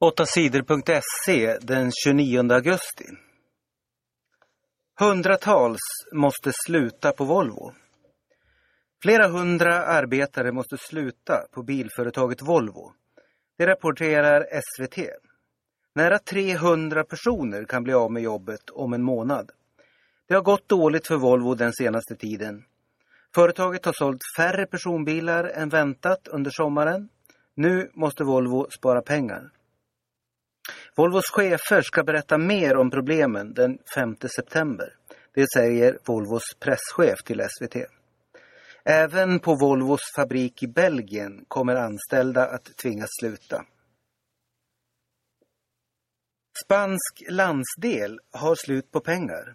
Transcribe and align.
8sidor.se 0.00 1.58
den 1.60 1.90
29 2.04 2.52
augusti. 2.52 3.04
Hundratals 4.98 5.80
måste 6.12 6.50
sluta 6.66 7.12
på 7.12 7.24
Volvo. 7.24 7.72
Flera 9.02 9.28
hundra 9.28 9.74
arbetare 9.74 10.52
måste 10.52 10.76
sluta 10.78 11.46
på 11.52 11.62
bilföretaget 11.62 12.42
Volvo. 12.42 12.92
Det 13.58 13.66
rapporterar 13.66 14.46
SVT. 14.60 14.98
Nära 15.94 16.18
300 16.18 17.04
personer 17.04 17.64
kan 17.64 17.82
bli 17.82 17.92
av 17.92 18.12
med 18.12 18.22
jobbet 18.22 18.70
om 18.70 18.92
en 18.92 19.02
månad. 19.02 19.50
Det 20.28 20.34
har 20.34 20.42
gått 20.42 20.68
dåligt 20.68 21.06
för 21.06 21.16
Volvo 21.16 21.54
den 21.54 21.72
senaste 21.72 22.16
tiden. 22.16 22.64
Företaget 23.34 23.84
har 23.84 23.92
sålt 23.92 24.22
färre 24.36 24.66
personbilar 24.66 25.44
än 25.44 25.68
väntat 25.68 26.28
under 26.28 26.50
sommaren. 26.50 27.08
Nu 27.54 27.90
måste 27.94 28.24
Volvo 28.24 28.66
spara 28.70 29.02
pengar. 29.02 29.50
Volvos 30.96 31.30
chefer 31.30 31.82
ska 31.82 32.04
berätta 32.04 32.38
mer 32.38 32.76
om 32.76 32.90
problemen 32.90 33.54
den 33.54 33.78
5 33.94 34.16
september. 34.36 34.94
Det 35.34 35.46
säger 35.54 35.98
Volvos 36.04 36.42
presschef 36.60 37.22
till 37.24 37.40
SVT. 37.40 37.76
Även 38.84 39.40
på 39.40 39.54
Volvos 39.54 40.00
fabrik 40.16 40.62
i 40.62 40.66
Belgien 40.66 41.44
kommer 41.48 41.74
anställda 41.74 42.46
att 42.46 42.76
tvingas 42.76 43.08
sluta. 43.20 43.64
Spansk 46.64 47.22
landsdel 47.30 48.20
har 48.32 48.54
slut 48.54 48.90
på 48.90 49.00
pengar. 49.00 49.54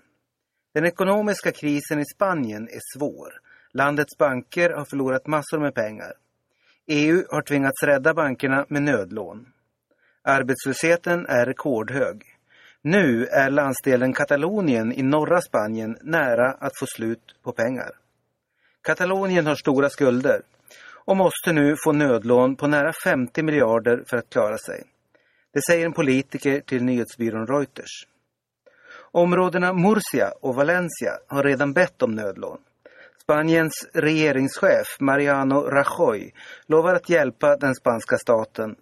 Den 0.74 0.86
ekonomiska 0.86 1.52
krisen 1.52 2.00
i 2.00 2.06
Spanien 2.06 2.68
är 2.68 2.98
svår. 2.98 3.34
Landets 3.74 4.18
banker 4.18 4.70
har 4.70 4.86
förlorat 4.86 5.28
massor 5.28 5.60
med 5.60 5.76
pengar. 5.76 6.14
EU 6.88 7.24
har 7.30 7.42
tvingats 7.42 7.84
rädda 7.84 8.14
bankerna 8.14 8.66
med 8.70 8.84
nödlån. 8.84 9.48
Arbetslösheten 10.24 11.26
är 11.26 11.46
rekordhög. 11.46 12.24
Nu 12.82 13.26
är 13.26 13.50
landsdelen 13.50 14.14
Katalonien 14.14 14.94
i 14.94 15.04
norra 15.04 15.42
Spanien 15.42 15.98
nära 16.02 16.52
att 16.52 16.78
få 16.80 16.86
slut 16.86 17.36
på 17.44 17.52
pengar. 17.52 17.92
Katalonien 18.82 19.48
har 19.48 19.56
stora 19.56 19.90
skulder 19.90 20.42
och 21.06 21.18
måste 21.18 21.54
nu 21.54 21.76
få 21.84 21.92
nödlån 21.92 22.56
på 22.56 22.68
nära 22.68 22.94
50 23.04 23.44
miljarder 23.44 24.04
för 24.08 24.18
att 24.18 24.30
klara 24.30 24.58
sig. 24.58 24.84
Det 25.54 25.62
säger 25.62 25.86
en 25.86 25.94
politiker 25.94 26.60
till 26.60 26.84
nyhetsbyrån 26.84 27.48
Reuters. 27.48 28.08
Områdena 29.12 29.74
Murcia 29.74 30.32
och 30.42 30.56
Valencia 30.56 31.12
har 31.28 31.44
redan 31.44 31.74
bett 31.74 32.02
om 32.02 32.12
nödlån. 32.12 32.58
Spaniens 33.22 33.88
regeringschef 33.94 34.88
Mariano 35.00 35.62
Rajoy 35.62 36.32
lovar 36.66 36.96
att 36.96 37.10
hjälpa 37.10 37.56
den 37.56 37.76
spanska 37.76 38.18
staten 38.18 38.76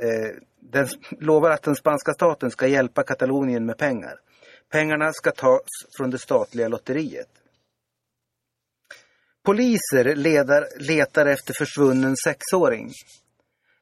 Eh, 0.00 0.30
den 0.60 0.88
lovar 1.20 1.50
att 1.50 1.62
den 1.62 1.76
spanska 1.76 2.12
staten 2.12 2.50
ska 2.50 2.66
hjälpa 2.66 3.02
Katalonien 3.02 3.66
med 3.66 3.78
pengar. 3.78 4.20
Pengarna 4.72 5.12
ska 5.12 5.30
tas 5.30 5.68
från 5.96 6.10
det 6.10 6.18
statliga 6.18 6.68
lotteriet. 6.68 7.28
Poliser 9.44 10.14
ledar, 10.14 10.66
letar 10.78 11.26
efter 11.26 11.54
försvunnen 11.54 12.16
sexåring. 12.16 12.92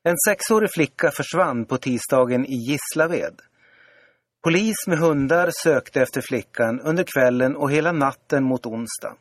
En 0.02 0.16
sexårig 0.28 0.70
flicka 0.70 1.10
försvann 1.10 1.64
på 1.64 1.78
tisdagen 1.78 2.46
i 2.46 2.54
Gislaved. 2.54 3.40
Polis 4.42 4.86
med 4.86 4.98
hundar 4.98 5.50
sökte 5.62 6.02
efter 6.02 6.20
flickan 6.20 6.80
under 6.80 7.04
kvällen 7.04 7.56
och 7.56 7.72
hela 7.72 7.92
natten 7.92 8.44
mot 8.44 8.66
onsdag. 8.66 9.16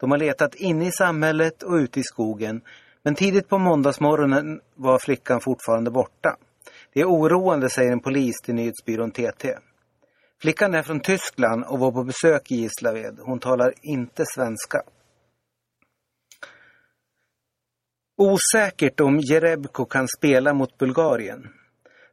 De 0.00 0.10
har 0.10 0.18
letat 0.18 0.54
inne 0.54 0.86
i 0.86 0.92
samhället 0.92 1.62
och 1.62 1.74
ute 1.74 2.00
i 2.00 2.02
skogen, 2.02 2.62
men 3.04 3.14
tidigt 3.14 3.48
på 3.48 3.58
måndagsmorgonen 3.58 4.60
var 4.74 4.98
flickan 4.98 5.40
fortfarande 5.40 5.90
borta. 5.90 6.36
Det 6.92 7.00
är 7.00 7.06
oroande, 7.06 7.70
säger 7.70 7.92
en 7.92 8.00
polis 8.00 8.34
till 8.44 8.54
nyhetsbyrån 8.54 9.10
TT. 9.10 9.58
Flickan 10.40 10.74
är 10.74 10.82
från 10.82 11.00
Tyskland 11.00 11.64
och 11.64 11.78
var 11.78 11.92
på 11.92 12.04
besök 12.04 12.50
i 12.50 12.56
Gislaved. 12.56 13.18
Hon 13.18 13.38
talar 13.38 13.74
inte 13.82 14.24
svenska. 14.34 14.82
Osäkert 18.16 19.00
om 19.00 19.20
Jerebko 19.20 19.84
kan 19.84 20.08
spela 20.18 20.54
mot 20.54 20.78
Bulgarien. 20.78 21.48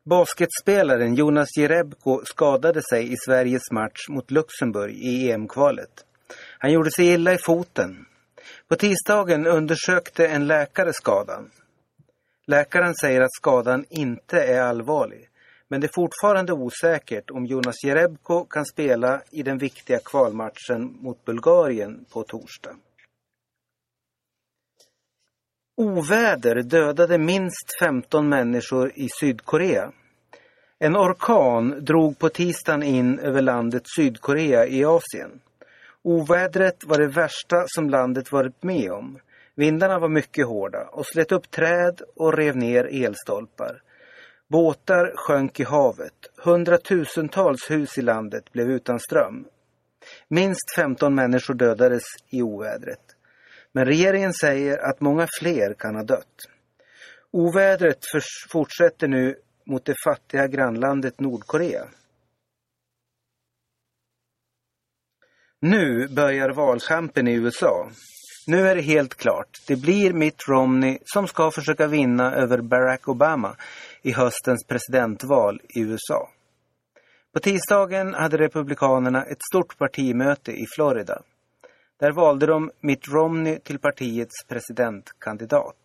Basketspelaren 0.06 1.16
Jonas 1.16 1.58
Jerebko 1.58 2.22
skadade 2.26 2.82
sig 2.90 3.14
i 3.14 3.16
Sveriges 3.26 3.72
match 3.72 4.10
mot 4.10 4.32
Luxemburg 4.32 4.96
i 4.96 5.32
EM-kvalet. 5.32 6.06
Han 6.58 6.72
gjorde 6.72 6.92
sig 6.92 7.08
illa 7.08 7.34
i 7.34 7.38
foten. 7.38 8.06
På 8.72 8.78
tisdagen 8.78 9.48
undersökte 9.48 10.28
en 10.28 10.48
läkare 10.48 10.94
skadan. 10.94 11.52
Läkaren 12.48 12.96
säger 12.96 13.22
att 13.22 13.34
skadan 13.34 13.86
inte 13.90 14.44
är 14.44 14.62
allvarlig. 14.62 15.30
Men 15.68 15.82
det 15.82 15.88
är 15.88 15.92
fortfarande 15.96 16.54
osäkert 16.54 17.32
om 17.32 17.46
Jonas 17.46 17.84
Jerebko 17.84 18.46
kan 18.46 18.66
spela 18.66 19.22
i 19.30 19.44
den 19.44 19.58
viktiga 19.58 20.00
kvalmatchen 20.00 20.98
mot 21.02 21.26
Bulgarien 21.26 22.06
på 22.14 22.24
torsdag. 22.24 22.76
Oväder 25.78 26.62
dödade 26.62 27.18
minst 27.18 27.80
15 27.80 28.30
människor 28.30 28.92
i 28.96 29.08
Sydkorea. 29.20 29.92
En 30.80 30.96
orkan 30.96 31.86
drog 31.86 32.20
på 32.20 32.30
tisdagen 32.30 32.84
in 32.84 33.20
över 33.20 33.42
landet 33.42 33.84
Sydkorea 33.96 34.68
i 34.68 34.86
Asien. 34.86 35.42
Ovädret 36.04 36.84
var 36.84 36.98
det 36.98 37.08
värsta 37.08 37.64
som 37.68 37.90
landet 37.90 38.32
varit 38.32 38.64
med 38.64 38.92
om. 38.92 39.20
Vindarna 39.56 40.00
var 40.00 40.10
mycket 40.10 40.48
hårda 40.48 40.88
och 40.92 41.06
slet 41.06 41.32
upp 41.32 41.52
träd 41.52 42.02
och 42.16 42.38
rev 42.38 42.58
ner 42.58 43.06
elstolpar. 43.06 43.82
Båtar 44.48 45.14
sjönk 45.16 45.60
i 45.60 45.64
havet. 45.64 46.14
Hundratusentals 46.38 47.72
hus 47.72 47.98
i 47.98 48.02
landet 48.02 48.52
blev 48.52 48.70
utan 48.70 49.00
ström. 49.00 49.46
Minst 50.28 50.76
15 50.76 51.16
människor 51.16 51.54
dödades 51.54 52.04
i 52.30 52.42
ovädret. 52.42 53.16
Men 53.72 53.86
regeringen 53.86 54.34
säger 54.34 54.78
att 54.78 55.02
många 55.02 55.28
fler 55.40 55.74
kan 55.74 55.96
ha 55.96 56.04
dött. 56.04 56.36
Ovädret 57.32 58.00
fortsätter 58.52 59.08
nu 59.08 59.36
mot 59.66 59.86
det 59.86 59.96
fattiga 60.06 60.48
grannlandet 60.48 61.20
Nordkorea. 61.20 61.88
Nu 65.64 66.08
börjar 66.08 66.50
valkampen 66.50 67.28
i 67.28 67.34
USA. 67.34 67.90
Nu 68.48 68.68
är 68.68 68.76
det 68.76 68.82
helt 68.82 69.16
klart. 69.16 69.48
Det 69.68 69.76
blir 69.76 70.14
Mitt 70.14 70.48
Romney 70.48 70.98
som 71.06 71.28
ska 71.28 71.52
försöka 71.52 71.88
vinna 71.88 72.36
över 72.36 72.62
Barack 72.62 73.08
Obama 73.08 73.56
i 74.02 74.12
höstens 74.12 74.66
presidentval 74.68 75.62
i 75.70 75.82
USA. 75.82 76.30
På 77.34 77.40
tisdagen 77.40 78.14
hade 78.14 78.38
Republikanerna 78.38 79.24
ett 79.24 79.44
stort 79.52 79.78
partimöte 79.78 80.52
i 80.52 80.66
Florida. 80.76 81.22
Där 82.00 82.12
valde 82.12 82.46
de 82.46 82.72
Mitt 82.82 83.08
Romney 83.08 83.60
till 83.60 83.80
partiets 83.80 84.46
presidentkandidat. 84.48 85.82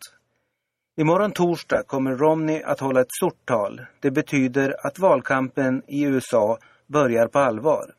Imorgon 0.97 1.33
torsdag 1.33 1.83
kommer 1.87 2.17
Romney 2.17 2.63
att 2.63 2.81
hålla 2.81 3.01
ett 3.01 3.13
stort 3.21 3.47
tal. 3.47 3.81
Det 4.01 4.11
betyder 4.11 4.87
att 4.87 4.99
valkampen 4.99 5.83
i 5.87 6.05
USA 6.05 6.59
börjar 6.87 7.29
på 7.29 7.39
allvar. 7.39 7.95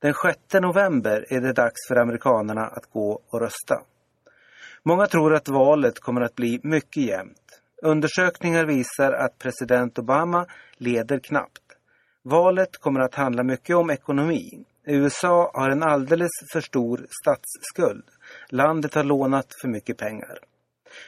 Den 0.00 0.14
6 0.14 0.38
november 0.62 1.24
är 1.28 1.40
det 1.40 1.52
dags 1.52 1.88
för 1.88 1.96
amerikanerna 1.96 2.66
att 2.66 2.90
gå 2.92 3.22
och 3.28 3.40
rösta. 3.40 3.82
Många 4.82 5.06
tror 5.06 5.34
att 5.34 5.48
valet 5.48 6.00
kommer 6.00 6.20
att 6.20 6.34
bli 6.34 6.60
mycket 6.62 7.02
jämnt. 7.02 7.60
Undersökningar 7.82 8.64
visar 8.64 9.12
att 9.12 9.38
president 9.38 9.98
Obama 9.98 10.46
leder 10.76 11.18
knappt. 11.18 11.62
Valet 12.22 12.76
kommer 12.76 13.00
att 13.00 13.14
handla 13.14 13.42
mycket 13.42 13.76
om 13.76 13.90
ekonomi. 13.90 14.64
USA 14.86 15.50
har 15.54 15.70
en 15.70 15.82
alldeles 15.82 16.30
för 16.52 16.60
stor 16.60 17.06
statsskuld. 17.22 18.04
Landet 18.48 18.94
har 18.94 19.04
lånat 19.04 19.46
för 19.60 19.68
mycket 19.68 19.96
pengar. 19.98 20.38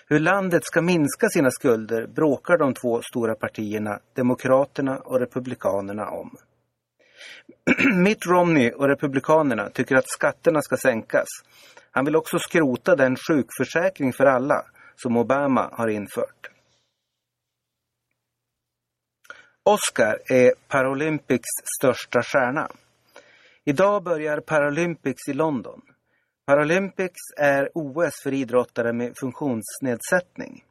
Hur 0.06 0.18
landet 0.18 0.64
ska 0.64 0.82
minska 0.82 1.28
sina 1.28 1.50
skulder 1.50 2.06
bråkar 2.06 2.58
de 2.58 2.74
två 2.74 3.02
stora 3.02 3.34
partierna, 3.34 3.98
Demokraterna 4.14 4.98
och 4.98 5.20
Republikanerna 5.20 6.10
om. 6.10 6.36
Mitt 7.94 8.26
Romney 8.26 8.70
och 8.70 8.88
Republikanerna 8.88 9.70
tycker 9.70 9.96
att 9.96 10.08
skatterna 10.08 10.62
ska 10.62 10.76
sänkas. 10.76 11.28
Han 11.90 12.04
vill 12.04 12.16
också 12.16 12.38
skrota 12.38 12.96
den 12.96 13.16
sjukförsäkring 13.16 14.12
för 14.12 14.24
alla 14.24 14.64
som 14.96 15.16
Obama 15.16 15.70
har 15.72 15.88
infört. 15.88 16.50
Oscar 19.62 20.18
är 20.32 20.52
Paralympics 20.68 21.48
största 21.78 22.22
stjärna. 22.22 22.68
Idag 23.64 24.02
börjar 24.02 24.40
Paralympics 24.40 25.28
i 25.28 25.32
London. 25.32 25.80
Paralympics 26.46 27.20
är 27.36 27.70
OS 27.74 28.22
för 28.22 28.32
idrottare 28.32 28.92
med 28.92 29.12
funktionsnedsättning. 29.20 30.64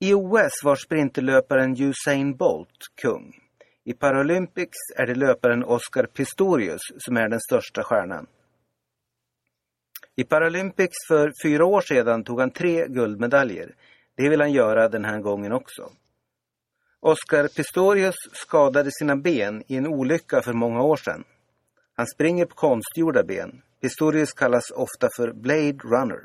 I 0.00 0.14
OS 0.14 0.64
var 0.64 0.76
sprinterlöparen 0.76 1.76
Usain 1.82 2.36
Bolt 2.36 2.78
kung. 3.02 3.47
I 3.88 3.94
Paralympics 3.94 4.76
är 4.96 5.06
det 5.06 5.14
löparen 5.14 5.64
Oscar 5.64 6.06
Pistorius 6.06 6.80
som 6.98 7.16
är 7.16 7.28
den 7.28 7.40
största 7.40 7.82
stjärnan. 7.82 8.26
I 10.16 10.24
Paralympics 10.24 10.96
för 11.08 11.32
fyra 11.44 11.64
år 11.64 11.80
sedan 11.80 12.24
tog 12.24 12.40
han 12.40 12.50
tre 12.50 12.86
guldmedaljer. 12.88 13.74
Det 14.16 14.28
vill 14.28 14.40
han 14.40 14.52
göra 14.52 14.88
den 14.88 15.04
här 15.04 15.20
gången 15.20 15.52
också. 15.52 15.90
Oscar 17.00 17.48
Pistorius 17.48 18.14
skadade 18.32 18.90
sina 18.92 19.16
ben 19.16 19.62
i 19.66 19.76
en 19.76 19.86
olycka 19.86 20.42
för 20.42 20.52
många 20.52 20.82
år 20.82 20.96
sedan. 20.96 21.24
Han 21.96 22.06
springer 22.06 22.44
på 22.46 22.54
konstgjorda 22.54 23.22
ben. 23.22 23.62
Pistorius 23.80 24.32
kallas 24.32 24.70
ofta 24.70 25.08
för 25.16 25.32
Blade 25.32 25.78
Runner. 25.84 26.24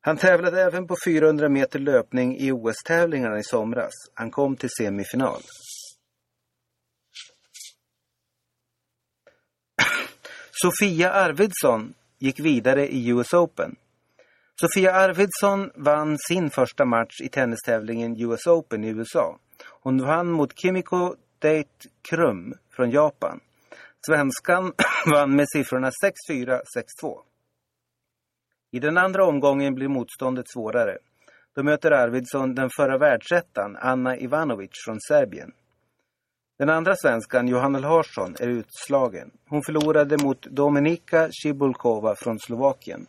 Han 0.00 0.16
tävlade 0.16 0.62
även 0.62 0.86
på 0.86 0.96
400 1.04 1.48
meter 1.48 1.78
löpning 1.78 2.36
i 2.38 2.52
OS-tävlingarna 2.52 3.38
i 3.38 3.42
somras. 3.42 3.92
Han 4.14 4.30
kom 4.30 4.56
till 4.56 4.70
semifinal. 4.70 5.42
Sofia 10.62 11.12
Arvidsson 11.12 11.94
gick 12.18 12.40
vidare 12.40 12.88
i 12.88 13.08
US 13.08 13.34
Open. 13.34 13.76
Sofia 14.60 14.92
Arvidsson 14.92 15.70
vann 15.74 16.18
sin 16.18 16.50
första 16.50 16.84
match 16.84 17.20
i 17.20 17.28
tennistävlingen 17.28 18.16
US 18.20 18.46
Open 18.46 18.84
i 18.84 18.88
USA. 18.88 19.38
Hon 19.82 19.98
vann 19.98 20.30
mot 20.30 20.58
Kimiko 20.58 21.14
Date 21.38 21.88
Krum 22.10 22.54
från 22.76 22.90
Japan. 22.90 23.40
Svenskan 24.06 24.72
vann 25.12 25.36
med 25.36 25.46
siffrorna 25.48 25.90
6-4, 26.30 26.60
6-2. 27.02 27.18
I 28.72 28.78
den 28.78 28.98
andra 28.98 29.24
omgången 29.24 29.74
blir 29.74 29.88
motståndet 29.88 30.50
svårare. 30.50 30.98
Då 31.54 31.62
möter 31.62 31.90
Arvidsson 31.90 32.54
den 32.54 32.70
förra 32.76 32.98
världsettan 32.98 33.76
Anna 33.80 34.16
Ivanovic 34.16 34.70
från 34.84 35.00
Serbien. 35.00 35.52
Den 36.58 36.68
andra 36.68 36.96
svenskan, 36.96 37.48
Johanna 37.48 37.78
Larsson, 37.78 38.34
är 38.40 38.48
utslagen. 38.48 39.30
Hon 39.48 39.62
förlorade 39.62 40.16
mot 40.18 40.42
Dominika 40.42 41.28
Cibulkova 41.32 42.14
från 42.16 42.38
Slovakien. 42.38 43.06